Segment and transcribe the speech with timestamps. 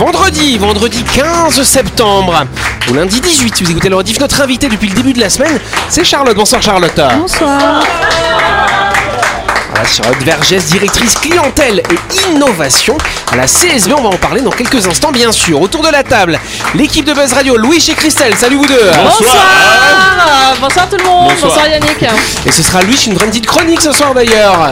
[0.00, 2.46] Vendredi, vendredi 15 septembre,
[2.88, 5.28] ou lundi 18, si vous écoutez le rediff, notre invité depuis le début de la
[5.28, 5.60] semaine,
[5.90, 6.34] c'est Charlotte.
[6.34, 6.98] Bonsoir Charlotte.
[7.18, 7.82] Bonsoir.
[9.68, 12.96] Voilà, Charlotte Vergès, directrice clientèle et innovation
[13.30, 13.92] à la CSB.
[13.92, 15.60] On va en parler dans quelques instants, bien sûr.
[15.60, 16.40] Autour de la table,
[16.74, 18.34] l'équipe de Buzz Radio, Louis et Christelle.
[18.36, 18.90] Salut vous deux.
[19.04, 19.36] Bonsoir.
[20.62, 21.30] Bonsoir tout le monde.
[21.42, 22.06] Bonsoir, Yannick.
[22.46, 24.70] Et ce sera Louis, une vraie petite chronique ce soir d'ailleurs.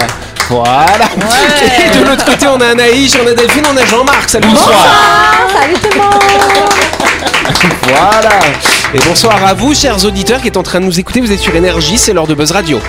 [0.48, 1.04] Voilà.
[1.16, 1.86] Ouais.
[1.86, 4.30] Et de l'autre côté, on a Anaïs, on a Delphine, on a Jean-Marc.
[4.30, 4.86] Salut, bonsoir.
[5.52, 6.14] Salut tout le monde.
[7.88, 8.30] Voilà.
[8.94, 11.20] Et bonsoir à vous, chers auditeurs qui êtes en train de nous écouter.
[11.20, 12.80] Vous êtes sur Énergie, c'est l'heure de Buzz Radio.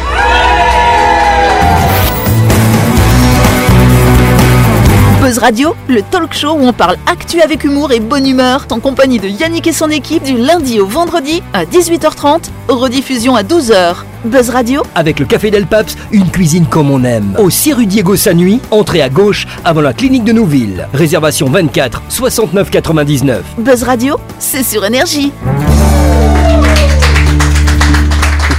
[5.40, 9.20] Radio, le talk show où on parle actu avec humour et bonne humeur, en compagnie
[9.20, 13.96] de Yannick et son équipe du lundi au vendredi à 18h30, rediffusion à 12h.
[14.26, 17.36] Buzz Radio, Avec le Café Del Paps, une cuisine comme on aime.
[17.38, 20.90] Au 6 rue Diego Sanui, entrée à gauche avant la clinique de Nouville.
[20.94, 23.42] Réservation 24 69 99.
[23.60, 25.32] Buzz Radio, c'est sur énergie.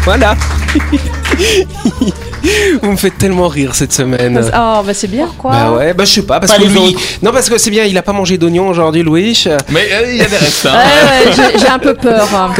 [0.04, 0.34] Voilà.
[2.82, 4.40] Vous me faites tellement rire cette semaine.
[4.46, 5.28] Oh, bah c'est bien.
[5.38, 7.00] Quoi Bah ouais, bah je sais pas, parce Pas que les autres.
[7.22, 9.44] Non, parce que c'est bien, il a pas mangé d'oignon aujourd'hui, Louis.
[9.70, 10.64] Mais euh, il y a des restes.
[10.64, 11.26] Ouais, Hein.
[11.26, 12.28] ouais, j'ai- j'ai un peu peur.
[12.34, 12.50] hein.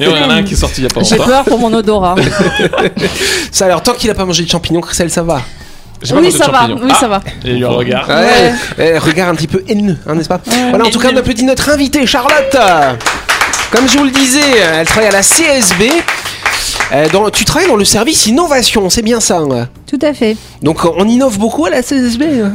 [0.00, 1.30] Il y en a un qui est sorti il y a pas J'ai longtemps.
[1.30, 2.16] peur pour mon odorat.
[3.52, 5.40] Ça, alors, tant qu'il a pas mangé de champignons, Christelle, ça va.
[6.02, 6.60] J'ai Oui, ça va.
[6.60, 6.80] champignons.
[6.84, 7.20] Oui, ça va.
[7.24, 8.08] Ah, Il y a eu un regard.
[8.08, 8.52] Ouais.
[8.78, 10.40] Eh, regard un petit peu haineux, hein, n'est-ce pas
[10.70, 12.56] Voilà, en tout cas, on applaudit notre invitée, Charlotte.
[13.72, 14.40] Comme je vous le disais,
[14.78, 15.90] elle travaille à la CSB.
[16.92, 19.38] Euh, dans- tu travailles dans le service innovation, c'est bien ça.
[19.38, 20.36] hein Tout à fait.
[20.62, 22.22] Donc on innove beaucoup à la CSB.
[22.42, 22.52] hein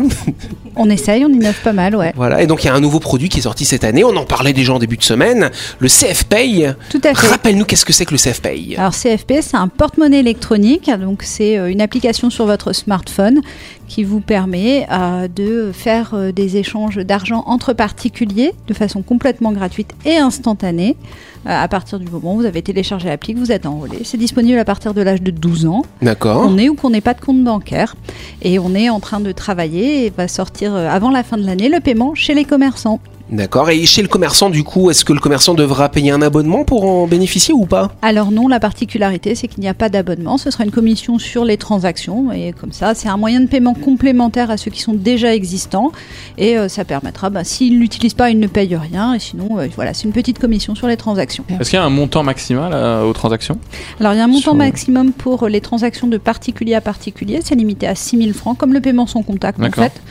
[0.78, 2.14] On essaye, on innove pas mal, ouais.
[2.16, 4.16] Voilà, et donc il y a un nouveau produit qui est sorti cette année, on
[4.16, 6.74] en parlait déjà en début de semaine, le CF Pay.
[6.90, 7.28] Tout à fait.
[7.28, 8.76] Rappelle-nous qu'est-ce que c'est que le CF Pay?
[8.78, 13.42] Alors CFP, c'est un porte-monnaie électronique, donc c'est euh, une application sur votre smartphone
[13.90, 19.52] qui vous permet euh, de faire euh, des échanges d'argent entre particuliers de façon complètement
[19.52, 23.52] gratuite et instantanée euh, à partir du moment où vous avez téléchargé l'appli, que vous
[23.52, 24.00] êtes enrôlé.
[24.04, 25.84] C'est disponible à partir de l'âge de 12 ans.
[26.02, 26.44] D'accord.
[26.46, 27.96] On est ou qu'on n'ait pas de compte bancaire.
[28.42, 31.46] Et on est en train de travailler et va sortir euh, avant la fin de
[31.46, 33.00] l'année le paiement chez les commerçants.
[33.32, 36.66] D'accord, et chez le commerçant du coup, est-ce que le commerçant devra payer un abonnement
[36.66, 37.92] pour en bénéficier ou pas?
[38.02, 40.38] Alors non, la particularité, c'est qu'il n'y a pas d'abonnement.
[40.38, 42.32] Ce sera une commission sur les transactions.
[42.34, 45.92] Et comme ça, c'est un moyen de paiement complémentaire à ceux qui sont déjà existants.
[46.38, 49.14] Et euh, ça permettra, bah, s'ils ne l'utilisent pas, ils ne payent rien.
[49.14, 51.46] Et sinon, euh, voilà, c'est une petite commission sur les transactions.
[51.60, 53.58] Est-ce qu'il y a un montant maximal euh, aux transactions?
[54.02, 57.40] Alors il y a un montant Sur- maximum pour les transactions de particulier à particulier.
[57.44, 59.86] C'est limité à 6 000 francs, comme le paiement sans contact en D'accord.
[59.86, 60.02] fait.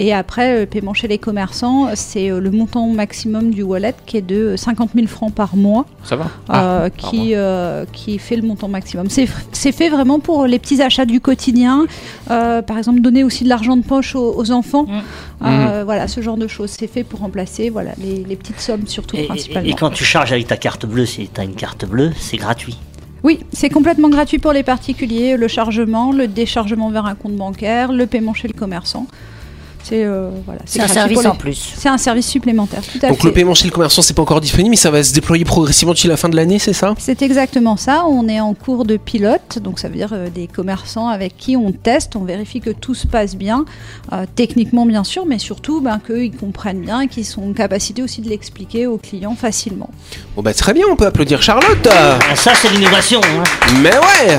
[0.00, 4.16] Et après, le paiement chez les commerçants, c'est euh, le montant maximum du wallet qui
[4.16, 5.86] est de 50 000 francs par mois.
[6.04, 9.10] Ça va euh, Ah, qui, euh, qui fait le montant maximum.
[9.10, 11.86] C'est c'est fait vraiment pour les petits achats du quotidien,
[12.30, 14.86] euh, par exemple donner aussi de l'argent de poche aux, aux enfants,
[15.40, 15.46] Mm.
[15.46, 16.70] Euh, voilà ce genre de choses.
[16.70, 19.68] C'est fait pour remplacer voilà les, les petites sommes surtout Et, et- principalement.
[19.70, 22.36] et quand tu charges avec ta carte bleue, si tu as une carte bleue, c'est
[22.38, 22.76] gratuit.
[23.22, 27.92] Oui, c'est complètement gratuit pour les particuliers, le chargement, le déchargement vers un compte bancaire,
[27.92, 29.06] le paiement chez le commerçant.
[29.88, 31.72] C'est euh, voilà, C'est un service en plus.
[31.76, 33.26] C'est un service supplémentaire, tout à Donc fait.
[33.28, 35.94] le paiement chez le commerçant, c'est pas encore disponible, mais ça va se déployer progressivement
[35.94, 36.94] d'ici la fin de l'année, c'est ça?
[36.98, 38.04] C'est exactement ça.
[38.06, 41.56] On est en cours de pilote, donc ça veut dire euh, des commerçants avec qui
[41.56, 43.64] on teste, on vérifie que tout se passe bien,
[44.12, 48.02] euh, techniquement bien sûr, mais surtout ben, qu'ils comprennent bien et qu'ils sont en capacité
[48.02, 49.88] aussi de l'expliquer aux clients facilement.
[50.36, 53.20] Bon bah très bien, on peut applaudir Charlotte Ah, Ça, c'est l'innovation.
[53.24, 53.42] hein.
[53.82, 54.36] Mais ouais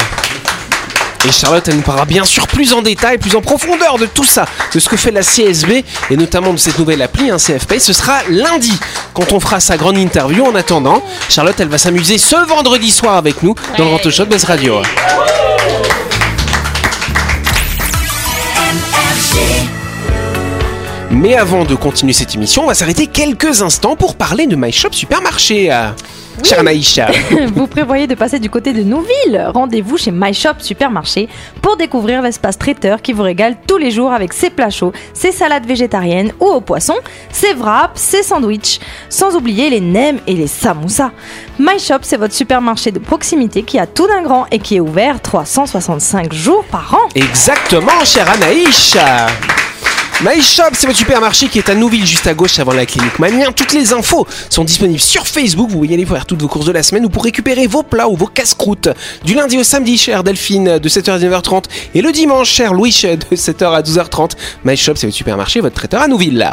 [1.27, 4.23] et Charlotte, elle nous parlera bien sûr plus en détail, plus en profondeur de tout
[4.23, 7.79] ça, de ce que fait la CSB et notamment de cette nouvelle appli, un CFP.
[7.79, 8.73] Ce sera lundi
[9.13, 10.45] quand on fera sa grande interview.
[10.45, 14.25] En attendant, Charlotte, elle va s'amuser ce vendredi soir avec nous dans le Ranto Show
[14.25, 14.81] de Buzz Radio.
[21.11, 24.71] Mais avant de continuer cette émission, on va s'arrêter quelques instants pour parler de My
[24.71, 25.69] Shop Supermarché.
[26.39, 27.11] Euh, Chère.
[27.53, 31.27] Vous prévoyez de passer du côté de Nouville Rendez-vous chez My Shop Supermarché
[31.61, 35.31] pour découvrir l'espace traiteur qui vous régale tous les jours avec ses plats chauds, ses
[35.31, 36.95] salades végétariennes ou au poisson,
[37.31, 41.11] ses wraps, ses sandwichs, sans oublier les nems et les samoussas.
[41.59, 44.79] My Shop, c'est votre supermarché de proximité qui a tout d'un grand et qui est
[44.79, 47.09] ouvert 365 jours par an.
[47.15, 48.97] Exactement, chère Anaïs.
[50.21, 53.19] My Shop, c'est votre supermarché qui est à Nouville, juste à gauche avant la clinique
[53.19, 53.53] Manien.
[53.53, 55.69] Toutes les infos sont disponibles sur Facebook.
[55.69, 57.67] Vous pouvez y aller pour faire toutes vos courses de la semaine ou pour récupérer
[57.67, 58.89] vos plats ou vos casse-croûtes.
[59.23, 61.65] Du lundi au samedi, chère Delphine, de 7h à 9h30.
[61.95, 64.31] Et le dimanche, cher Louis, de 7h à 12h30.
[64.65, 66.49] My Shop, c'est votre supermarché, votre traiteur à Nouville.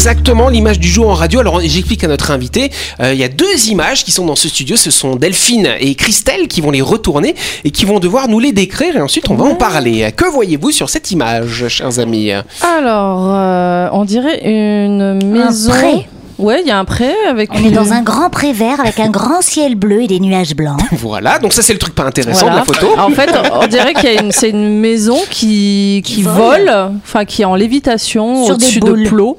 [0.00, 1.40] Exactement l'image du jour en radio.
[1.40, 2.70] Alors j'explique à notre invité,
[3.00, 5.94] euh, il y a deux images qui sont dans ce studio, ce sont Delphine et
[5.94, 9.34] Christelle qui vont les retourner et qui vont devoir nous les décrire et ensuite on
[9.34, 10.10] va en parler.
[10.16, 12.30] Que voyez-vous sur cette image, chers amis
[12.78, 15.70] Alors, euh, on dirait une maison.
[15.70, 16.08] pré
[16.38, 17.50] Ouais, il y a un pré avec.
[17.52, 17.66] On une...
[17.66, 20.80] est dans un grand pré vert avec un grand ciel bleu et des nuages blancs.
[20.92, 22.62] Voilà, donc ça c'est le truc pas intéressant Voilà.
[22.62, 22.98] de la photo.
[22.98, 26.72] En fait, on dirait qu'il y a une, c'est une maison qui, qui, Qui vole,
[27.04, 29.36] enfin qui est en lévitation au-dessus de plots.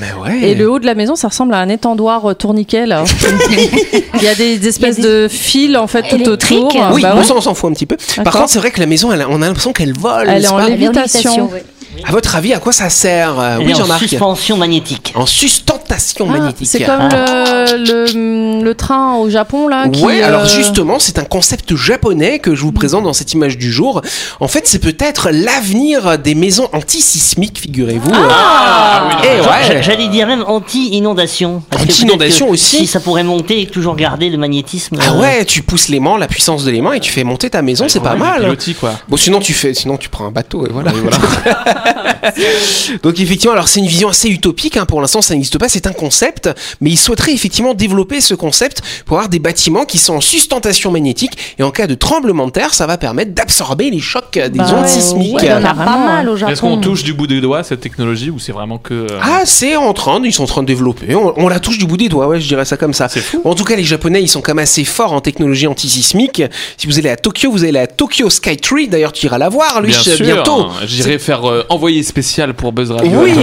[0.00, 0.40] Mais ouais.
[0.50, 3.04] Et le haut de la maison, ça ressemble à un étendoir euh, tourniquet là.
[4.14, 6.74] Il y a des espèces de fils en fait tout autour.
[6.92, 7.24] Oui, Bah bon, ouais.
[7.24, 7.96] ça on s'en fout un petit peu.
[8.24, 10.28] Par contre, c'est vrai que la maison, elle on a l'impression qu'elle vole.
[10.28, 11.50] Elle est en lévitation.
[11.50, 11.64] ouais.
[12.06, 14.00] À votre avis, à quoi ça sert euh, Oui, en Jean-Marc.
[14.04, 15.12] suspension magnétique.
[15.14, 16.66] En sustentation Ah, magnétique.
[16.70, 19.88] c'est comme le, le, le train au Japon là.
[19.88, 23.32] Qui, Ouais, alors euh, justement, c'est un concept japonais que je vous présente dans cette
[23.34, 24.00] image du jour.
[24.40, 28.10] En fait, c'est peut-être l'avenir des maisons antisismiques, figurez-vous.
[28.14, 29.52] Ah, Eh Genre, ouais.
[29.68, 31.62] j'a- J'allais dire même anti-inondation.
[31.70, 32.76] Parce que Anti-inondation peut-être que aussi.
[32.78, 34.96] Si ça pourrait monter et toujours garder le magnétisme.
[35.00, 37.62] Ah euh, ouais, tu pousses l'aimant, la puissance de l'aimant et tu fais monter ta
[37.62, 38.40] maison, c'est pas mal.
[38.42, 38.92] Pilotis, quoi.
[39.08, 40.92] Bon, sinon tu fais, sinon tu prends un bateau et voilà.
[43.02, 44.76] Donc effectivement, alors c'est une vision assez utopique.
[44.76, 45.68] hein, Pour l'instant, ça n'existe pas.
[45.68, 46.50] C'est un concept,
[46.80, 50.90] mais ils souhaiteraient effectivement développer ce concept pour avoir des bâtiments qui sont en sustentation
[50.90, 54.48] magnétique et en cas de tremblement de terre, ça va permettre d'absorber les chocs des
[54.50, 55.34] Bah ondes ouais, sismiques.
[55.36, 56.80] ouais, il y en a Pas mal au Est-ce qu'on Japon.
[56.80, 58.94] touche du bout des doigts cette technologie ou c'est vraiment que.
[58.94, 61.14] euh, Ah, c'est en train, de- ils sont en train de développer.
[61.14, 63.08] On, on la touche du bout des doigts, ouais, je dirais ça comme ça.
[63.08, 63.40] Fou.
[63.44, 66.42] En tout cas, les Japonais, ils sont quand même assez forts en technologie antisismique.
[66.76, 68.88] Si vous allez à Tokyo, vous allez à Tokyo Skytree.
[68.88, 70.68] D'ailleurs, tu iras la voir, lui, Bien sûr, bientôt.
[70.86, 73.20] J'irai faire euh, envoyé spécial pour Buzz Radio.
[73.22, 73.34] Oui,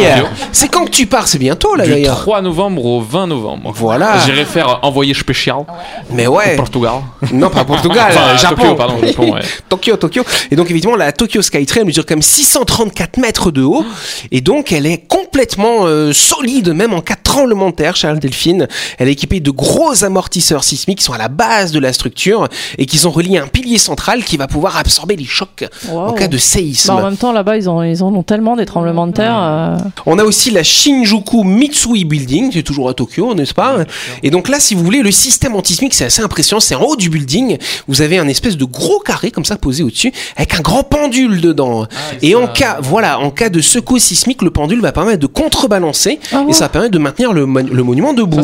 [0.52, 2.20] c'est quand que tu pars, c'est bientôt là Du d'ailleurs.
[2.22, 3.72] 3 novembre au 20 novembre.
[3.76, 4.20] Voilà.
[4.26, 5.66] J'irai faire envoyé spécial
[6.12, 7.02] Mais au ouais, Portugal.
[7.32, 8.56] non pas Portugal, Enfin, à Japon.
[8.56, 9.42] Tokyo, pardon, Japon, ouais.
[9.70, 10.24] Tokyo, Tokyo.
[10.52, 13.86] Et donc évidemment, la Tokyo elle mesure comme 634 mètres de haut.
[14.32, 18.20] Et donc, elle est complètement euh, solide, même en cas de tremblement de terre, Charles
[18.20, 18.68] Delphine.
[18.98, 22.48] Elle est équipée de gros amortisseurs sismiques qui sont à la base de la structure
[22.78, 26.10] et qui sont reliés à un pilier central qui va pouvoir absorber les chocs en
[26.10, 26.14] wow.
[26.14, 26.90] cas de séisme.
[26.90, 29.36] Bah, en même temps, là-bas, ils, ont, ils en ont tellement des tremblements de terre.
[29.38, 33.78] euh, On a aussi la Shinjuku Mitsui Building, c'est toujours à Tokyo, n'est-ce pas?
[34.24, 36.60] Et donc là, si vous voulez, le système antismique, c'est assez impressionnant.
[36.60, 37.58] C'est en haut du building.
[37.88, 41.42] Vous avez un espèce de gros carré comme ça posé au-dessus, avec un grand pendule
[41.42, 41.86] dedans.
[42.22, 46.20] et en cas, voilà, en cas de secousse sismique, le pendule va permettre de contrebalancer
[46.32, 48.38] Ah et ça va permettre de maintenir le, mon- le monument debout.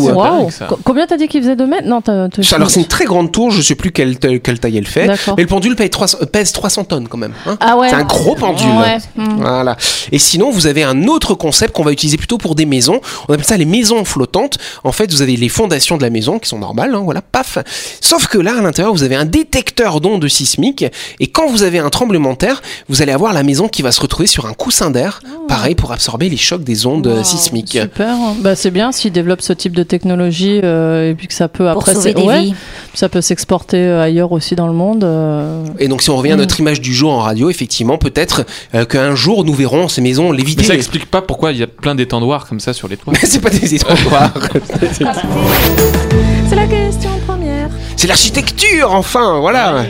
[0.52, 0.66] Ça.
[0.68, 1.88] Co- Combien t'as dit qu'il faisait de mètres?
[1.88, 4.78] Non, t'as- Alors c'est une très grande tour, je sais plus quelle, taille- quelle taille
[4.78, 5.08] elle fait,
[5.38, 7.34] mais le pendule pèse 300, pèse 300 tonnes quand même.
[7.46, 7.58] hein.
[7.60, 7.90] Ah ouais.
[7.90, 8.68] C'est un gros pendule.
[8.70, 8.98] Ouais.
[9.18, 9.44] hmm.
[9.66, 9.78] Voilà.
[10.12, 13.02] Et sinon, vous avez un autre concept qu'on va utiliser plutôt pour des maisons.
[13.28, 14.58] On appelle ça les maisons flottantes.
[14.84, 17.58] En fait, vous avez les fondations de la maison qui sont normales, hein, voilà, paf.
[18.02, 20.86] Sauf que là, à l'intérieur, vous avez un détecteur d'ondes sismiques.
[21.20, 23.92] Et quand vous avez un tremblement de terre, vous allez avoir la maison qui va
[23.92, 27.24] se retrouver sur un coussin d'air, pareil pour absorber les chocs des ondes euh, Wow,
[27.24, 27.78] sismiques.
[27.82, 28.16] Super.
[28.42, 31.64] Bah, c'est bien s'ils développent ce type de technologie euh, et puis que ça peut
[31.72, 32.54] Pour après sauver c'est- des ouais, vies.
[32.94, 35.04] ça peut s'exporter euh, ailleurs aussi dans le monde.
[35.04, 35.64] euh.
[35.80, 38.46] Et donc, si on revient à notre image du jour en radio, effectivement, peut-être
[38.76, 40.64] euh, qu'un jour nous verrons ces maisons Mais léviter.
[40.64, 43.14] ça explique pas pourquoi il y a plein d'étendoirs comme ça sur les toits.
[43.14, 44.32] Mais c'est pas des étendoirs.
[46.50, 47.10] C'est la question.
[48.06, 49.84] C'est l'architecture, enfin, voilà.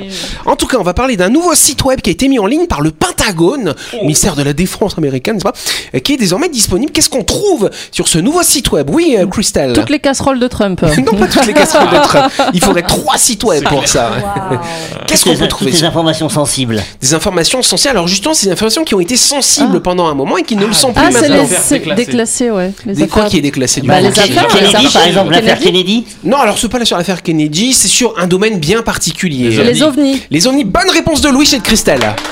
[0.45, 2.45] En tout cas, on va parler d'un nouveau site web qui a été mis en
[2.45, 3.97] ligne par le Pentagone, Oh.
[4.03, 5.43] ministère de la Défense américaine, n'est-ce
[5.91, 6.93] pas Qui est désormais disponible.
[6.93, 8.89] Qu'est-ce qu'on trouve sur ce nouveau site web?
[8.89, 9.73] Oui, euh, Christelle.
[9.73, 10.81] Toutes les casseroles de Trump.
[10.97, 12.31] non, pas toutes les casseroles de Trump.
[12.53, 14.11] Il faudrait trois sites web pour ça.
[15.07, 16.81] Qu'est-ce qu'on peut trouver sur- informations sensibles.
[17.01, 17.91] Des informations essentielles.
[17.97, 19.79] Alors justement, c'est des informations qui ont été sensibles Ah.
[19.83, 21.47] pendant un moment et qui ne le sont plus Ah, c'est maintenant.
[21.49, 22.05] c'est déclassées.
[22.05, 22.71] déclassé, ouais.
[22.85, 25.59] Les Des quoi qui est déclassé du Bah, coup les affaires, Kennedy, par exemple, l'affaire
[25.59, 26.03] Kennedy.
[26.03, 26.05] Kennedy.
[26.23, 29.49] Non, alors c'est pas là sur l'affaire Kennedy, c'est sur un domaine bien particulier.
[29.49, 30.21] Les Les ovnis.
[30.29, 32.15] Les ovnis, bonne réponse de Louis et de Christelle.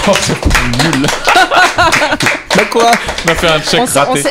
[2.56, 2.90] Bah quoi
[3.26, 4.24] On a fait un check On raté.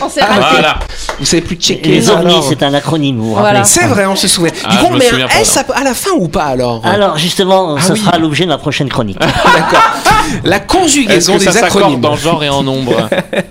[0.00, 0.40] on s'est Ah, raté.
[0.52, 0.78] Voilà.
[1.18, 1.90] Vous savez plus checker.
[1.90, 3.64] Les ovnis, c'est un acronyme, vous vous Voilà.
[3.64, 4.52] C'est vrai, on se souvient.
[4.64, 6.80] Ah, du coup, on me met un S à, à la fin ou pas alors?
[6.86, 8.00] Alors justement, Ah ce oui.
[8.00, 9.18] sera l'objet de ma prochaine chronique.
[9.20, 9.82] D'accord.
[10.44, 12.04] La conjugaison que ça des s'accorde acronymes.
[12.04, 13.08] en genre et en nombre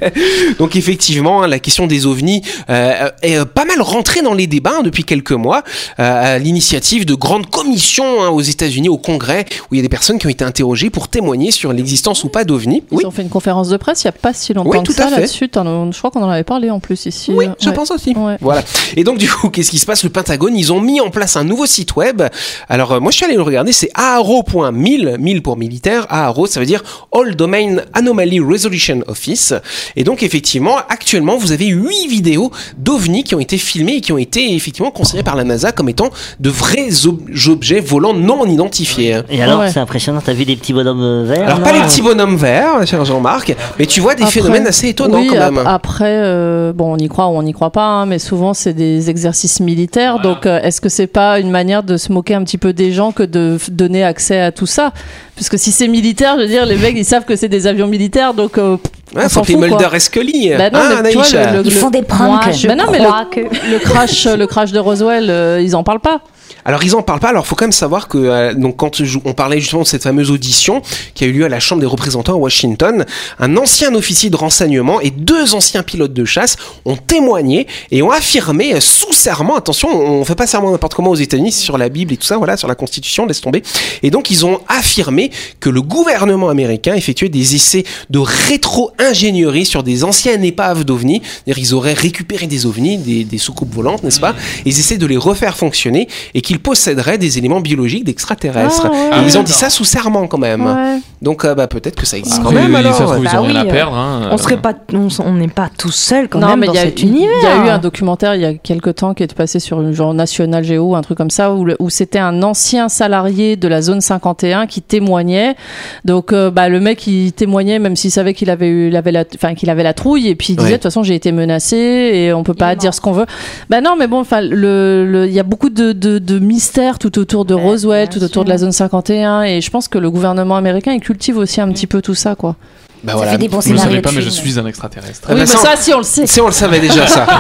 [0.60, 4.48] Donc effectivement, hein, la question des ovnis euh, est euh, pas mal rentrée dans les
[4.48, 5.64] débats hein, depuis quelques mois,
[6.00, 9.84] euh, à l'initiative de grandes commissions hein, aux États-Unis, au Congrès, où il y a
[9.84, 12.84] des personnes qui ont été interrogées pour témoigner sur l'existence ou pas d'ovnis.
[12.92, 14.78] Ils Oui, ont fait une conférence de presse il n'y a pas si longtemps Oui,
[14.80, 15.16] que tout à ça fait.
[15.22, 15.50] là-dessus.
[15.54, 17.32] Je crois qu'on en avait parlé en plus ici.
[17.34, 17.76] oui, je Ouais.
[17.76, 18.14] pense aussi.
[18.16, 18.38] Ouais.
[18.42, 18.64] Voilà.
[18.96, 20.04] Et donc du coup, qu'est-ce qui se passe?
[20.04, 22.22] Le Pentagone, ils ont mis en place un nouveau site web.
[22.70, 23.72] Alors euh, moi, je suis allé le regarder.
[23.72, 26.06] C'est aaro.mil, 1000 pour militaire.
[26.10, 29.54] Aaro, ça veut veut dire All Domain Anomaly Resolution Office.
[29.96, 34.12] Et donc effectivement, actuellement, vous avez huit vidéos d'OVNI qui ont été filmées et qui
[34.12, 38.46] ont été effectivement considérées par la NASA comme étant de vrais ob- objets volants non
[38.46, 39.20] identifiés.
[39.30, 39.72] Et alors, Ouais.
[39.72, 43.04] c'est impressionnant, t'as vu des petits bonhommes verts Alors pas les petits bonhommes verts, cher
[43.06, 45.68] Jean-Marc, mais tu vois des Après- phénomènes assez étonnants oui, quand ap- même.
[45.68, 48.74] Après, euh, bon, on y croit ou on n'y croit pas, hein, mais souvent c'est
[48.74, 50.20] des exercices militaires.
[50.20, 52.92] Donc, euh, est-ce que c'est pas une manière de se moquer un petit peu des
[52.92, 54.94] gens que de donner accès à tout ça?
[55.36, 57.68] Parce que si c'est militaire, je veux dire, les mecs ils savent que c'est des
[57.68, 58.78] avions militaires, donc euh,
[59.16, 59.58] on s'en fout.
[59.58, 60.52] Mulder et Scully.
[60.58, 61.52] Bah non, ah, mais tu vois, Anaïs.
[61.54, 62.54] le- le- Ils font des Moi, pranks.
[62.54, 63.40] je Bah non, mais le, que...
[63.72, 66.22] le crash, le crash de Roswell, euh, ils en parlent pas.
[66.66, 67.30] Alors ils en parlent pas.
[67.30, 70.32] Alors faut quand même savoir que euh, donc quand on parlait justement de cette fameuse
[70.32, 70.82] audition
[71.14, 73.06] qui a eu lieu à la Chambre des représentants à Washington,
[73.40, 78.10] un ancien officier de renseignement et deux anciens pilotes de chasse ont témoigné et ont
[78.10, 79.56] affirmé euh, sous serment.
[79.56, 82.26] Attention, on fait pas serment n'importe comment aux États-Unis, c'est sur la Bible et tout
[82.26, 83.62] ça, voilà, sur la Constitution, laisse tomber.
[84.02, 85.30] Et donc ils ont affirmé
[85.60, 91.22] que le gouvernement américain effectuait des essais de rétro-ingénierie sur des anciennes épaves d'ovnis.
[91.24, 94.36] C'est-à-dire ils auraient récupéré des ovnis, des, des soucoupes volantes, n'est-ce pas?
[94.66, 98.84] Et Ils essaient de les refaire fonctionner et qu'ils posséderaient des éléments biologiques d'extraterrestres.
[98.86, 98.98] Ah, ouais.
[99.12, 99.44] Ah, ils ont d'accord.
[99.44, 100.66] dit ça sous serment quand même.
[100.66, 101.00] Ouais.
[101.22, 103.12] Donc euh, bah, peut-être que ça existe quand même ça se alors.
[103.12, 103.96] trouve, ils Bah ont rien à perdre.
[103.98, 104.30] hein.
[104.32, 106.80] On serait pas, on n'est pas tout seul quand non, même mais dans il y,
[106.80, 107.30] a- cet il univers.
[107.44, 109.92] y a eu un documentaire il y a quelques temps qui était passé sur une
[109.94, 114.02] genre National Geo, un truc comme ça, où, c'était un ancien salarié de la zone
[114.02, 115.56] 51 qui témoignait.
[116.04, 119.12] Donc, euh, bah, le mec, il témoignait même s'il savait qu'il avait eu, il avait
[119.12, 120.72] la, enfin, qu'il avait la trouille, et puis il disait Ouais.
[120.74, 123.12] de toute façon j'ai été menacé et on peut Il pas est dire ce qu'on
[123.14, 123.26] veut.
[123.70, 127.20] Bah non, mais bon, enfin, le- il y a beaucoup de, de, de mystères tout
[127.20, 130.56] autour de Roswell, tout autour de la zone 51, et je pense que le gouvernement
[130.56, 132.56] américain il cultive aussi un petit peu tout ça, quoi.
[133.04, 133.32] Bah, Ça voilà.
[133.34, 135.22] fait des bons Je ne pas, mais je suis un extraterrestre.
[135.26, 136.26] Ah bah, oui, mais ça, ça, si on le sait.
[136.26, 137.28] Si on le savait déjà ça.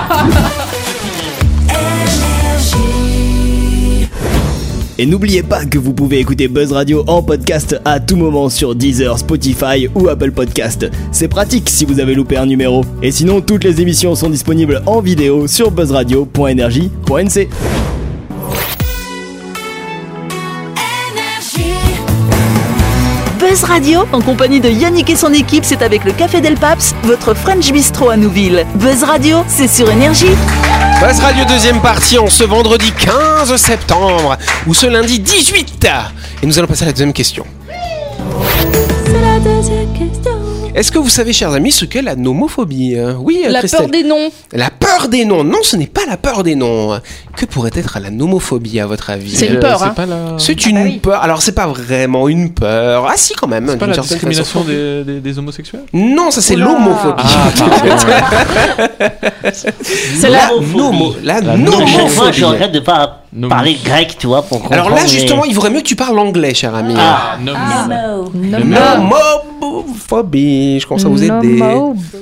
[4.97, 8.75] Et n'oubliez pas que vous pouvez écouter Buzz Radio en podcast à tout moment sur
[8.75, 10.89] Deezer, Spotify ou Apple Podcast.
[11.11, 12.85] C'est pratique si vous avez loupé un numéro.
[13.01, 17.49] Et sinon, toutes les émissions sont disponibles en vidéo sur buzzradio.energie.nc.
[23.55, 26.93] Buzz Radio, en compagnie de Yannick et son équipe, c'est avec le Café Del Paps,
[27.03, 28.65] votre French Bistro à Nouville.
[28.75, 30.35] Buzz Radio, c'est sur Énergie.
[30.99, 35.87] Buzz Radio deuxième partie en ce vendredi 15 septembre ou ce lundi 18.
[36.43, 37.45] Et nous allons passer à la deuxième question.
[40.75, 43.83] Est-ce que vous savez, chers amis, ce qu'est la nomophobie Euh, Oui, euh, La Christelle.
[43.83, 44.29] peur des noms.
[44.51, 45.45] La peur des noms.
[45.45, 46.99] Non, ce n'est pas la peur des noms.
[47.37, 49.37] Que pourrait être la nomophobie, à votre avis?
[49.37, 49.93] C'est une Euh, peur, C'est hein.
[49.95, 51.21] pas la, C'est une peur.
[51.23, 53.07] Alors, c'est pas vraiment une peur.
[53.09, 53.67] Ah, si, quand même.
[53.69, 55.83] c'est pas la discrimination des, des- des homosexuels?
[55.93, 57.23] Non, ça c'est l'homophobie.
[59.53, 62.33] C'est la, Nomo- la nomophobie.
[62.33, 64.73] je regrette de pas Nomo- parler grec, tu vois, pour comprendre.
[64.73, 66.93] Alors là, mais- justement, il vaudrait mieux que tu parles anglais, cher ami.
[66.97, 67.37] Ah.
[67.39, 67.53] Nom-
[68.33, 69.15] Momo.
[69.61, 70.79] Nomophobie.
[70.79, 71.59] Je commence à vous aider.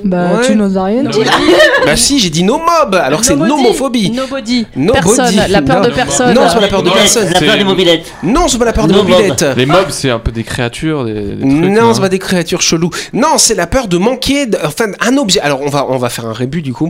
[0.03, 0.45] Bah, Ouais.
[0.45, 1.19] tu nous as rien dit.
[1.85, 4.09] Bah si, j'ai dit nomob, alors que c'est nomophobie.
[4.11, 4.65] Nobody.
[4.75, 5.01] Nobody.
[5.03, 5.35] Personne.
[5.49, 6.33] La peur de personne.
[6.33, 7.25] Non, c'est pas la peur de Mobilettes, personne.
[7.33, 8.13] La peur C'est- des mobilettes.
[8.23, 9.09] Non, c'est pas la peur de Nomob.
[9.09, 9.45] mobilette.
[9.57, 11.71] Les mobs, c'est un peu des créatures, des, des trucs.
[11.71, 12.89] Non, c'est pas des créatures cheloues.
[13.11, 15.39] Non, c'est la peur de manquer, de- enfin, un objet.
[15.41, 16.89] Alors, on va, on va faire un rébut du coup.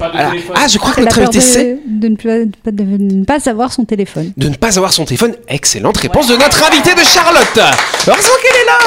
[0.00, 3.72] Alors, ah, je crois que notre invité sait de, ne pas, de ne pas savoir
[3.72, 4.32] son téléphone.
[4.36, 5.34] de ne pas avoir son téléphone.
[5.48, 7.58] Excellente réponse de notre invité de Charlotte.
[8.06, 8.78] Heureusement qu'elle est là.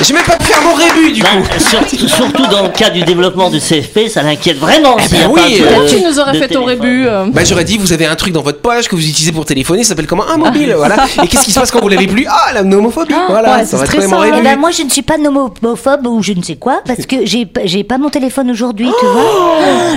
[0.00, 1.60] J'ai même pas pu faire mon rébut du Bah, coup.
[1.60, 4.96] surtout, surtout dans le cas du développement du CFP, ça l'inquiète vraiment.
[4.98, 7.06] Eh s'il y a ben pas oui, de- euh, Tu nous aurais fait ton rébut.
[7.06, 7.26] euh.
[7.28, 9.84] Bah j'aurais dit vous avez un truc dans votre poche que vous utilisez pour téléphoner,
[9.84, 10.96] ça s'appelle comment un mobile, voilà.
[11.22, 12.26] Et qu'est-ce qui se passe quand vous l'avez plus?
[12.28, 14.88] Ah la nomophobie, voilà, ouais, ça c'est va mon stressant, Eh ben, moi, je ne
[14.90, 18.88] suis pas nomophobe ou je ne sais quoi parce que j'ai pas mon téléphone aujourd'hui,
[18.98, 19.22] tu vois.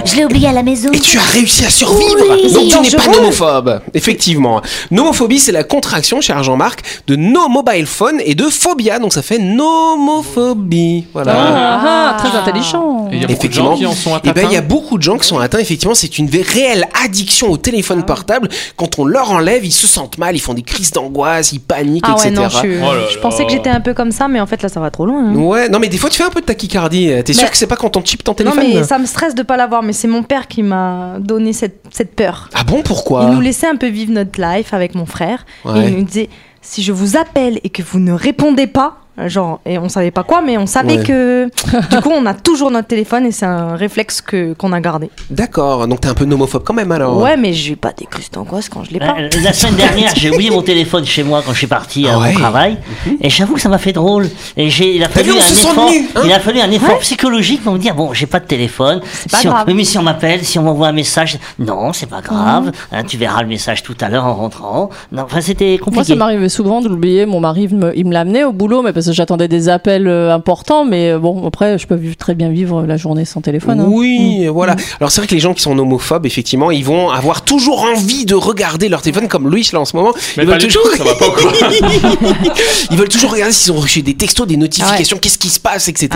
[0.06, 0.90] Je l'ai oublié à la maison.
[0.92, 2.52] Et tu as réussi à survivre Oui.
[2.54, 7.86] Donc tu n'es pas nomophobe Effectivement Nomophobie c'est la contraction, cher Jean-Marc De no mobile
[7.88, 13.08] phone et de phobia Donc ça fait nomophobie Voilà Ah, ah, très intelligent.
[13.12, 13.72] Et il y a beaucoup de Effectivement.
[13.72, 14.32] gens qui en sont Et atteints.
[14.34, 15.60] ben il y a beaucoup de gens qui sont atteints.
[15.60, 18.50] Effectivement, c'est une réelle addiction au téléphone portable.
[18.78, 22.06] Quand on leur enlève, ils se sentent mal, ils font des crises d'angoisse, ils paniquent,
[22.08, 22.34] Ah ouais, etc.
[22.36, 24.46] non, je, suis- Oh là je pensais que j'étais un peu comme ça, mais en
[24.46, 25.26] fait là ça va trop loin.
[25.30, 25.36] hein.
[25.36, 27.12] Ouais, non mais des fois tu fais un peu de tachycardie.
[27.24, 29.06] T'es sûr Mais- que c'est pas quand on chip ton Non téléphone mais ça me
[29.06, 32.50] stresse de pas l'avoir, mais c'est mon père qui m'a donné cette, cette peur.
[32.54, 33.24] Ah bon, pourquoi?
[33.28, 35.46] Il nous laissait un peu vivre notre life avec mon frère.
[35.64, 35.86] Ouais.
[35.86, 36.30] Et il nous disait,
[36.66, 40.24] si je vous appelle et que vous ne répondez pas, genre, et on savait pas
[40.24, 41.04] quoi, mais on savait Ouais.
[41.04, 41.46] que
[41.96, 45.10] du coup, on a toujours notre téléphone et c'est un réflexe que qu'on a gardé.
[45.30, 47.18] D'accord, donc t'es un peu nomophobe quand même alors.
[47.22, 49.16] Ouais, mais j'ai pas des crises d'angoisse quand je l'ai pas.
[49.20, 52.14] Euh, La semaine dernière, j'ai oublié mon téléphone chez moi quand je suis parti à
[52.16, 52.34] Ah ouais.
[52.34, 52.78] mon travail.
[53.22, 54.28] Et j'avoue que ça m'a fait drôle.
[54.58, 57.00] Et j'ai, il a fallu vu, on un effort, hein il a fallu un effort
[57.00, 59.00] psychologique pour me dire bon, j'ai pas de téléphone.
[59.32, 59.66] pas Si on, grave.
[59.68, 62.72] oui, mais si on m'appelle, si on m'envoie un message, non, c'est pas grave.
[62.92, 64.90] Hein, tu verras le message tout à l'heure en rentrant.
[65.12, 66.16] Non, enfin, c'était Moi, ça compliqué.
[66.16, 67.26] m'arrivait souvent de l'oublier.
[67.26, 70.34] Mon mari, me- il me l'amenait au boulot, mais parce que j'attendais des appels euh,
[70.34, 70.86] importants.
[70.86, 73.80] Mais euh, bon, après, je peux vivre- très bien vivre la journée sans téléphone.
[73.80, 73.86] hein.
[73.88, 74.76] Oui, voilà.
[75.00, 78.26] Alors c'est vrai que les gens qui sont homophobes, effectivement, ils vont avoir toujours envie
[78.26, 80.14] de regarder leur téléphone, comme Louis là en ce moment.
[80.38, 80.84] Mais ils veulent toujours...
[80.84, 81.52] tout, ça va pas quoi.
[82.92, 85.88] ils veulent toujours regarder s'ils ont reçu des textos, des notifications, qu'est-ce qui se passe,
[85.88, 86.10] etc.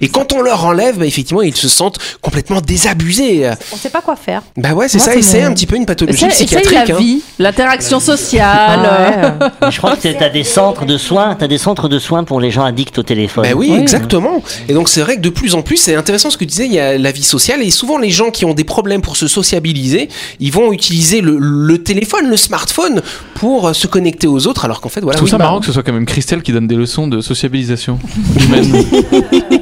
[0.00, 3.50] Et quand on leur enlève, bah, effectivement, ils se sentent complètement désabusés.
[3.72, 4.42] On sait pas quoi faire.
[4.56, 5.12] Bah ouais, c'est ça.
[5.12, 6.88] c'est Et c'est mon- un petit peu une pathologie psychiatrique.
[6.88, 6.98] la hein.
[6.98, 8.80] vie, l'interaction sociale.
[8.84, 9.70] Ah ouais.
[9.70, 12.50] Je crois que t'as des centres de soins, t'as des centres de soins pour les
[12.50, 13.44] gens addicts au téléphone.
[13.44, 13.78] Bah oui, Oui.
[13.78, 14.42] exactement.
[14.68, 16.66] Et donc c'est vrai que de plus en plus, c'est intéressant ce que tu disais,
[16.66, 19.16] il y a la vie sociale et souvent les gens qui ont des problèmes pour
[19.16, 20.08] se sociabiliser,
[20.40, 23.02] ils vont utiliser le, le téléphone, le smartphone
[23.34, 25.14] pour euh, se connecter aux autres alors qu'en fait voilà.
[25.16, 26.74] Je trouve oui, ça bah, marrant que ce soit quand même Christelle qui donne des
[26.76, 27.98] leçons de sociabilisation
[28.40, 28.84] humaine.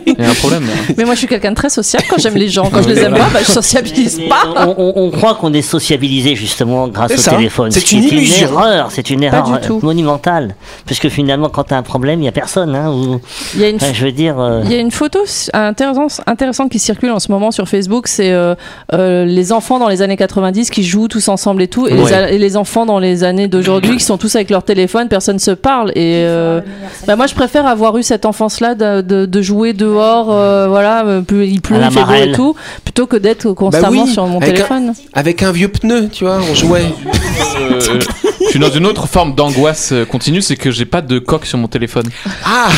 [0.07, 0.67] Il y a un problème.
[0.67, 0.73] là.
[0.97, 2.03] Mais moi, je suis quelqu'un de très social.
[2.09, 4.67] Quand j'aime les gens, quand je les aime pas, bah, je sociabilise Mais pas.
[4.69, 7.33] on, on- on croit qu'on est sociabilisé justement grâce au ça.
[7.33, 7.71] téléphone.
[7.73, 8.05] C'est ce une
[8.43, 9.81] erreur, c'est une erreur du tout.
[9.83, 10.55] monumentale.
[10.87, 12.64] Puisque finalement, quand t'as un problème, il y a personne.
[12.75, 13.21] Hein, ou-
[13.55, 14.39] Il y a une enfin, je veux dire.
[14.39, 15.19] euh, Il y a une photo
[15.53, 18.55] intéressante, intéressante qui circule en ce moment sur Facebook, c'est euh,
[18.93, 22.03] euh, les enfants dans les années 90 qui jouent tous ensemble et tout, et, les,
[22.03, 22.13] Ouais.
[22.15, 25.39] a- et les enfants dans les années d'aujourd'hui qui sont tous avec leur téléphone, personne
[25.39, 25.91] se parle.
[25.97, 26.61] Et euh,
[27.07, 31.05] bah moi, je préfère avoir eu cette enfance-là de, de- de jouer dehors, euh, voilà,
[31.07, 32.55] il pleut, il fait beau et tout,
[32.85, 34.93] plutôt que d'être bah constamment oui, sur mon avec un- téléphone.
[35.13, 36.85] avec un vieux pneu, tu vois, on jouait.
[38.45, 41.47] Je suis dans une autre forme d'angoisse euh, continue, c'est que j'ai pas de coque
[41.47, 42.05] sur mon téléphone.
[42.45, 42.69] Ah,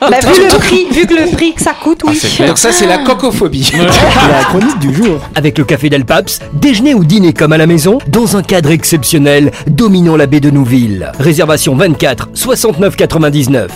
[0.00, 2.16] Bah, vu, le prix, vu que le prix que ça coûte, oui.
[2.20, 2.48] c'est clair.
[2.48, 3.70] donc ça c'est la cocophobie.
[4.30, 5.20] La chronique du jour.
[5.34, 8.70] Avec le café Del Paps, déjeuner ou dîner comme à la maison, dans un cadre
[8.70, 11.12] exceptionnel, dominant la baie de Nouville.
[11.18, 13.70] Réservation 24 69 99.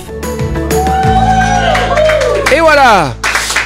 [2.55, 3.15] Et voilà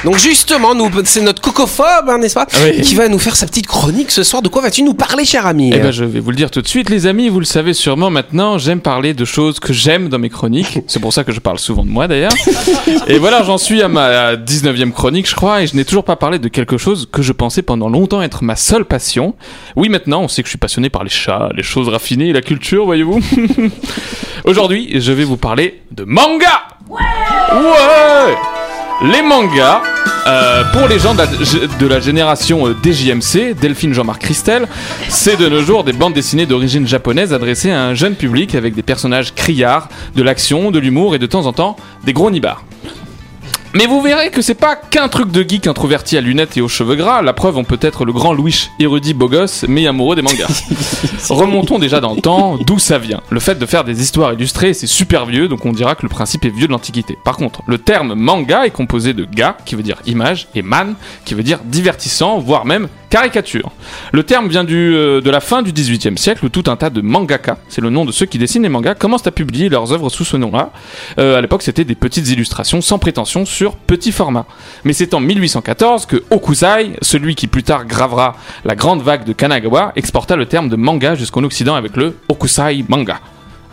[0.03, 2.81] donc justement, nous, c'est notre cocophobe, hein, n'est-ce pas Oui.
[2.81, 4.41] Qui va nous faire sa petite chronique ce soir.
[4.41, 6.61] De quoi vas-tu nous parler, cher ami Eh ben, je vais vous le dire tout
[6.61, 10.09] de suite, les amis, vous le savez sûrement maintenant, j'aime parler de choses que j'aime
[10.09, 10.79] dans mes chroniques.
[10.87, 12.33] C'est pour ça que je parle souvent de moi d'ailleurs.
[13.07, 16.15] Et voilà, j'en suis à ma 19e chronique, je crois, et je n'ai toujours pas
[16.15, 19.35] parlé de quelque chose que je pensais pendant longtemps être ma seule passion.
[19.75, 22.33] Oui, maintenant, on sait que je suis passionné par les chats, les choses raffinées et
[22.33, 23.19] la culture, voyez-vous.
[24.45, 26.63] Aujourd'hui, je vais vous parler de manga.
[26.89, 28.56] Ouais
[29.03, 29.83] Les mangas,
[30.25, 34.67] euh, pour les gens de la, de la génération euh, DJMC, Delphine Jean-Marc Christel,
[35.07, 38.73] c'est de nos jours des bandes dessinées d'origine japonaise adressées à un jeune public avec
[38.73, 42.63] des personnages criards, de l'action, de l'humour et de temps en temps des gros nibards.
[43.77, 46.67] Mais vous verrez que c'est pas qu'un truc de geek introverti à lunettes et aux
[46.67, 47.21] cheveux gras.
[47.21, 50.63] La preuve, on peut être le grand Louis, érudit beau gosse, mais amoureux des mangas.
[51.29, 53.21] Remontons déjà dans le temps, d'où ça vient.
[53.29, 56.09] Le fait de faire des histoires illustrées, c'est super vieux, donc on dira que le
[56.09, 57.19] principe est vieux de l'Antiquité.
[57.23, 60.95] Par contre, le terme manga est composé de ga, qui veut dire image, et man,
[61.23, 63.71] qui veut dire divertissant, voire même caricature.
[64.11, 66.89] Le terme vient du, euh, de la fin du XVIIIe siècle où tout un tas
[66.89, 69.93] de mangaka, c'est le nom de ceux qui dessinent les mangas, commencent à publier leurs
[69.93, 70.71] œuvres sous ce nom-là.
[71.19, 74.45] Euh, à l'époque, c'était des petites illustrations sans prétention sur petit format.
[74.85, 79.33] Mais c'est en 1814 que Okusai, celui qui plus tard gravera la grande vague de
[79.33, 83.19] Kanagawa, exporta le terme de manga jusqu'en Occident avec le Okusai manga.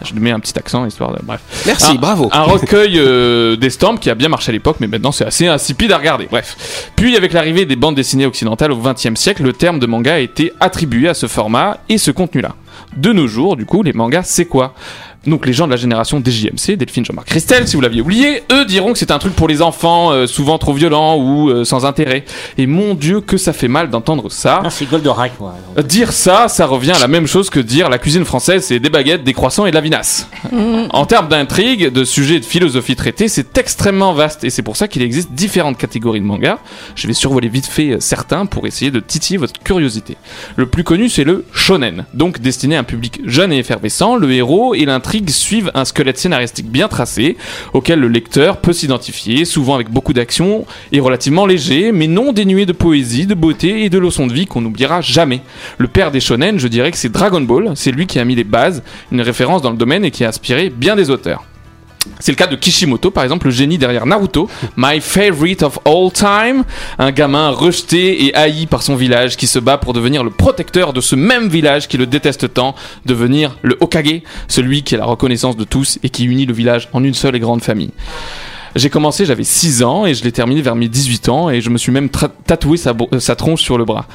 [0.05, 1.19] Je lui mets un petit accent histoire de.
[1.23, 1.41] Bref.
[1.67, 2.29] Merci, Un- bravo.
[2.33, 5.93] Un recueil euh, d'estampes qui a bien marché à l'époque, mais maintenant c'est assez insipide
[5.93, 6.27] à regarder.
[6.31, 6.91] Bref.
[6.97, 10.19] Puis, avec l'arrivée des bandes dessinées occidentales au XXe siècle, le terme de manga a
[10.19, 12.55] été attribué à ce format et ce contenu-là.
[12.97, 14.75] De nos jours, du coup, les mangas, c'est quoi?
[15.27, 18.65] Donc les gens de la génération DJMC, Delphine, Jean-Marc, Christelle, si vous l'aviez oublié, eux
[18.65, 21.85] diront que c'est un truc pour les enfants, euh, souvent trop violent ou euh, sans
[21.87, 22.25] intérêt.
[22.59, 24.61] Et mon Dieu, que ça fait mal d'entendre ça.
[24.65, 25.55] Ah, c'est Goldorak, moi.
[25.79, 28.81] Euh, Dire ça, ça revient à la même chose que dire la cuisine française, c'est
[28.81, 30.29] des baguettes, des croissants et de la vinasse.
[30.91, 34.77] En termes d'intrigue, de sujets et de philosophie traités, c'est extrêmement vaste et c'est pour
[34.77, 36.59] ça qu'il existe différentes catégories de mangas.
[36.95, 40.17] Je vais survoler vite fait certains pour essayer de titiller votre curiosité.
[40.57, 44.17] Le plus connu, c'est le shonen, donc destiné à un public jeune et effervescent.
[44.17, 47.37] Le héros et l'intrigue suivent un squelette scénaristique bien tracé,
[47.73, 52.67] auquel le lecteur peut s'identifier, souvent avec beaucoup d'action et relativement léger, mais non dénué
[52.67, 55.41] de poésie, de beauté et de leçons de vie qu'on n'oubliera jamais.
[55.79, 58.35] Le père des shonen, je dirais que c'est Dragon Ball, c'est lui qui a mis
[58.35, 61.45] les bases, une référence dans le domaine et qui a inspiré bien des auteurs.
[62.21, 66.11] C'est le cas de Kishimoto, par exemple, le génie derrière Naruto, My Favorite of All
[66.13, 66.65] Time,
[66.99, 70.93] un gamin rejeté et haï par son village qui se bat pour devenir le protecteur
[70.93, 72.75] de ce même village qui le déteste tant,
[73.07, 76.89] devenir le Hokage, celui qui a la reconnaissance de tous et qui unit le village
[76.93, 77.93] en une seule et grande famille.
[78.77, 81.71] J'ai commencé, j'avais 6 ans et je l'ai terminé vers mes 18 ans et je
[81.71, 84.07] me suis même tatoué sa tronche sur le bras.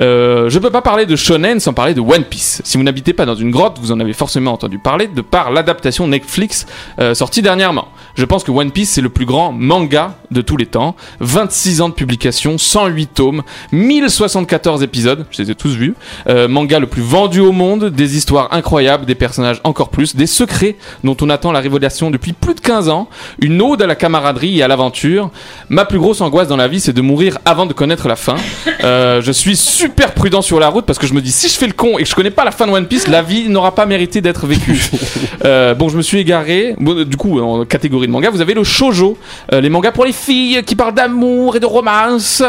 [0.00, 2.60] Euh, je peux pas parler de shonen sans parler de One Piece.
[2.64, 5.52] Si vous n'habitez pas dans une grotte, vous en avez forcément entendu parler de par
[5.52, 6.66] l'adaptation Netflix
[6.98, 7.88] euh, sortie dernièrement.
[8.16, 10.96] Je pense que One Piece c'est le plus grand manga de tous les temps.
[11.20, 15.94] 26 ans de publication, 108 tomes, 1074 épisodes, je les ai tous vus.
[16.28, 20.26] Euh, manga le plus vendu au monde, des histoires incroyables, des personnages encore plus, des
[20.26, 23.08] secrets dont on attend la révélation depuis plus de 15 ans,
[23.40, 25.30] une ode à la camaraderie et à l'aventure.
[25.68, 28.36] Ma plus grosse angoisse dans la vie, c'est de mourir avant de connaître la fin.
[28.84, 31.58] Euh, je suis super prudent sur la route parce que je me dis si je
[31.58, 33.48] fais le con et que je connais pas la fin de One Piece, la vie
[33.48, 34.80] n'aura pas mérité d'être vécue.
[35.44, 36.74] Euh, bon, je me suis égaré.
[36.78, 39.16] Bon, du coup, en catégorie de manga, vous avez le shojo,
[39.52, 42.42] euh, les mangas pour les filles qui parlent d'amour et de romance.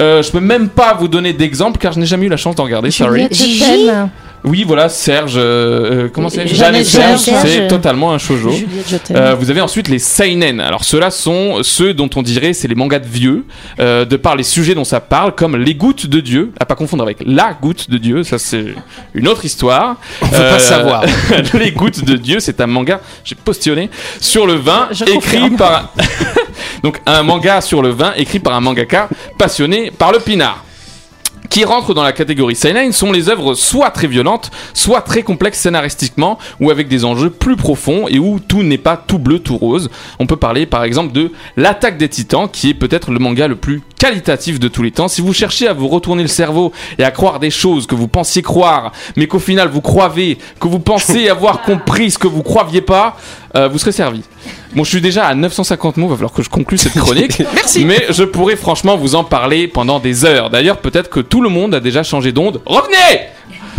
[0.00, 2.56] Euh, je peux même pas vous donner d'exemple car je n'ai jamais eu la chance
[2.56, 2.90] d'en regarder.
[2.90, 3.28] Sorry.
[4.44, 5.34] Oui, voilà, Serge.
[5.36, 7.20] euh, euh, comment c'est Jeanne et Serge.
[7.20, 7.48] Serge.
[7.48, 8.18] C'est totalement un
[8.98, 9.16] t'aime.
[9.16, 10.60] Euh, vous avez ensuite les seinen.
[10.60, 13.44] Alors ceux-là sont ceux dont on dirait c'est les mangas de vieux,
[13.78, 16.74] euh, de par les sujets dont ça parle, comme les gouttes de Dieu, à pas
[16.74, 18.24] confondre avec la goutte de Dieu.
[18.24, 18.74] Ça c'est
[19.14, 19.96] une autre histoire.
[20.22, 21.04] On veut pas savoir.
[21.54, 23.00] les gouttes de Dieu, c'est un manga.
[23.24, 25.56] J'ai postionné sur le vin, Je écrit confirme.
[25.56, 25.92] par
[26.82, 30.64] donc un manga sur le vin, écrit par un mangaka passionné par le pinard
[31.52, 35.60] qui rentrent dans la catégorie seinen sont les œuvres soit très violentes, soit très complexes
[35.60, 39.58] scénaristiquement, ou avec des enjeux plus profonds et où tout n'est pas tout bleu, tout
[39.58, 39.90] rose.
[40.18, 43.56] On peut parler par exemple de L'attaque des titans, qui est peut-être le manga le
[43.56, 45.08] plus qualitatif de tous les temps.
[45.08, 48.08] Si vous cherchez à vous retourner le cerveau et à croire des choses que vous
[48.08, 52.42] pensiez croire, mais qu'au final vous croyez, que vous pensez avoir compris ce que vous
[52.42, 53.18] croiez pas,
[53.56, 54.22] euh, vous serez servi.
[54.74, 57.42] Bon, je suis déjà à 950 mots, va falloir que je conclue cette chronique.
[57.54, 57.84] Merci.
[57.84, 60.50] Mais je pourrais franchement vous en parler pendant des heures.
[60.50, 62.60] D'ailleurs, peut-être que tout le monde a déjà changé d'onde.
[62.64, 63.28] Revenez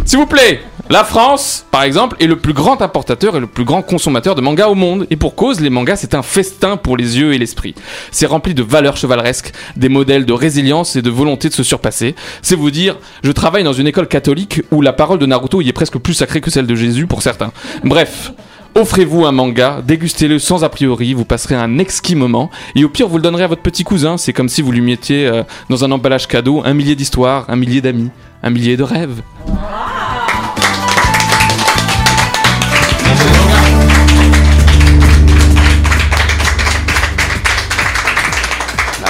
[0.05, 3.63] S'il vous plaît la France, par exemple, est le plus grand importateur et le plus
[3.63, 5.07] grand consommateur de mangas au monde.
[5.09, 7.73] Et pour cause, les mangas, c'est un festin pour les yeux et l'esprit.
[8.11, 12.15] C'est rempli de valeurs chevaleresques, des modèles de résilience et de volonté de se surpasser.
[12.41, 15.69] C'est vous dire, je travaille dans une école catholique où la parole de Naruto y
[15.69, 17.53] est presque plus sacrée que celle de Jésus pour certains.
[17.85, 18.33] Bref.
[18.75, 23.07] Offrez-vous un manga, dégustez-le sans a priori, vous passerez un exquis moment, et au pire
[23.07, 25.85] vous le donnerez à votre petit cousin, c'est comme si vous lui mettiez euh, dans
[25.85, 28.09] un emballage cadeau un millier d'histoires, un millier d'amis,
[28.41, 29.21] un millier de rêves.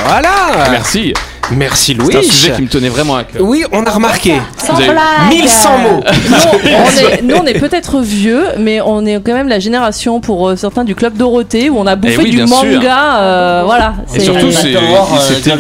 [0.06, 1.13] Voilà Merci.
[1.51, 2.23] Merci C'est un Louis.
[2.25, 3.41] sujet qui me tenait vraiment à cœur.
[3.43, 4.34] Oui, on a remarqué.
[4.60, 4.89] Vous avez-
[5.29, 6.03] 1100 mots.
[6.06, 10.49] on est, nous, on est peut-être vieux, mais on est quand même la génération pour
[10.49, 13.17] euh, certains du club Dorothée où on a bouffé Eh oui, du manga.
[13.19, 13.93] euh, voilà.
[14.15, 14.79] Et surtout, c'est euh,
[15.19, 15.51] c'était-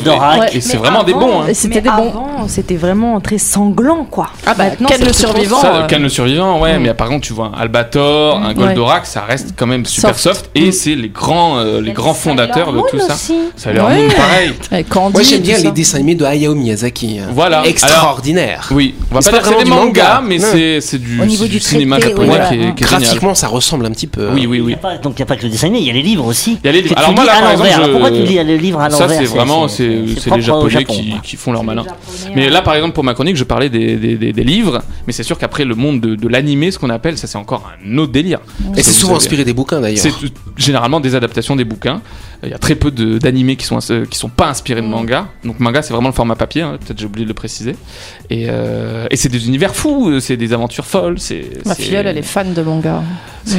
[0.57, 1.41] et c'est vraiment des bons.
[1.41, 1.45] hein.
[1.53, 2.09] C'était des bons.
[2.09, 4.27] avant, c'était vraiment très sanglant, quoi.
[4.45, 5.61] Ah bah, c'est le survivant.
[5.65, 8.53] euh, Ken le survivant, ouais, mais par contre, tu vois un Albator, un Ouais.
[8.53, 10.49] Goldorak, ça reste quand même super soft, Soft.
[10.55, 13.15] et c'est les grands, euh, les grands fondateurs de tout ça.
[13.55, 14.53] Ça leur pareil.
[15.11, 15.63] Moi j'aime bien ça.
[15.63, 17.19] les dessins animés de Hayao Miyazaki.
[17.19, 17.27] hein.
[17.33, 17.65] Voilà.
[17.65, 18.67] Extraordinaire.
[18.71, 20.23] Oui, on va pas dire que c'est des mangas, manga.
[20.25, 22.49] mais c'est c'est du, Au niveau c'est du du cinéma japonais qui est, voilà.
[22.49, 23.01] qui est génial.
[23.03, 24.29] Graphiquement, ça ressemble un petit peu.
[24.33, 24.73] Oui, oui, Il y oui.
[24.73, 26.01] a pas- donc il n'y a pas que le dessin animé, il y a les
[26.01, 26.57] livres aussi.
[26.63, 26.95] Il y a les livres.
[26.97, 29.17] Alors moi, là, à par exemple, je- Pourquoi tu lis le livre à Ça, l'envers
[29.19, 31.83] c'est vraiment, c'est c'est les Japonais Japon, qui, qui font leur malin.
[32.35, 34.81] Mais euh, là, par exemple, pour ma chronique, je parlais des, des, des- des livres,
[35.07, 37.69] mais c'est sûr qu'après, le monde de, de l'animé, ce qu'on appelle, ça c'est encore
[37.85, 38.39] un autre délire.
[38.75, 39.99] Et c'est souvent inspiré des bouquins d'ailleurs.
[40.01, 40.11] C'est
[40.57, 42.01] généralement des adaptations des bouquins.
[42.43, 44.87] Il y a très peu de- d'animés qui sont euh, qui sont pas inspirés de
[44.87, 45.27] manga.
[45.45, 46.61] Donc manga c'est vraiment le format papier.
[46.61, 46.77] hein.
[46.85, 47.75] Peut-être j'ai oublié de le préciser.
[48.29, 50.09] Et, euh, et c'est des univers fous.
[50.09, 51.19] euh, C'est des aventures folles.
[51.19, 53.01] C'est Ma filleule, elle est fan de manga.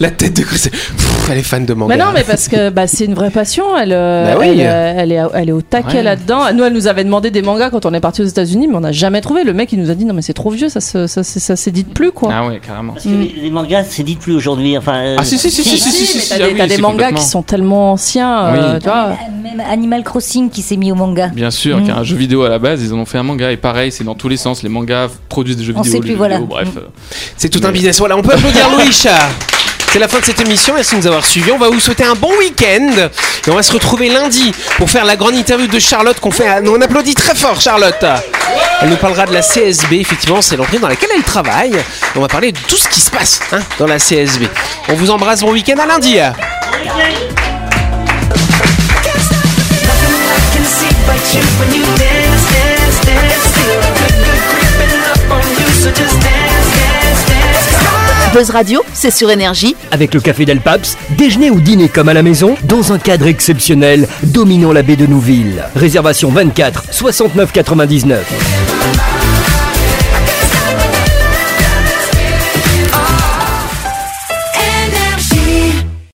[0.00, 0.68] La tête de Chris.
[0.70, 1.94] Pff, Elle est fan de manga.
[1.96, 3.76] Mais non, mais parce que bah, c'est une vraie passion.
[3.76, 4.58] Elle, euh, Bah oui.
[4.58, 6.02] elle, elle est, elle est au taquet Ouais.
[6.02, 6.52] là-dedans.
[6.54, 8.80] Nous, elle nous avait demandé des mangas quand on est parti aux États-Unis, mais on
[8.80, 9.44] n'a jamais trouvé.
[9.44, 11.56] Le mec, il nous a dit non, mais c'est trop vieux, ça ça, se- ça
[11.56, 12.30] s'édite plus, quoi.
[12.32, 12.94] Ah ouais, carrément.
[12.94, 14.76] Parce que les, les mangas, c'est dit plus aujourd'hui.
[14.76, 16.44] Enfin, euh, Ah si si si si si si, si, mais si, t'as ah des,
[16.52, 17.18] oui, t'as des c'est mangas complètement.
[17.20, 19.16] qui sont tellement anciens, euh, tu vois.
[19.42, 21.07] Même Animal Crossing qui s'est mis au manga.
[21.28, 21.90] Bien sûr, Mm.
[21.90, 23.90] a un jeu vidéo à la base, ils en ont fait un manga et pareil,
[23.92, 24.62] c'est dans tous les sens.
[24.62, 26.34] Les mangas produisent des jeux On vidéo, sait les plus, jeux voilà.
[26.36, 26.68] vidéo, bref.
[26.74, 26.80] Mm.
[27.36, 27.98] C'est tout un business.
[27.98, 28.92] Voilà, on peut applaudir Louis.
[29.90, 30.74] C'est la fin de cette émission.
[30.74, 31.50] Merci de nous avoir suivis.
[31.50, 32.90] On va vous souhaiter un bon week-end.
[33.46, 36.46] Et on va se retrouver lundi pour faire la grande interview de Charlotte qu'on fait.
[36.46, 38.04] à- On applaudit très fort, Charlotte.
[38.82, 39.94] Elle nous parlera de la CSB.
[39.94, 41.72] Effectivement, c'est l'entreprise dans laquelle elle travaille.
[41.72, 44.46] Et on va parler de tout ce qui se passe hein, dans la CSB.
[44.90, 45.40] On vous embrasse.
[45.40, 46.18] Bon week-end à lundi.
[55.94, 58.34] Just dance, dance, dance.
[58.34, 59.74] Buzz Radio, c'est sur énergie.
[59.90, 63.26] Avec le café Del Paps, déjeuner ou dîner comme à la maison, dans un cadre
[63.26, 65.64] exceptionnel, dominant la baie de Nouville.
[65.74, 69.07] Réservation 24 69 99.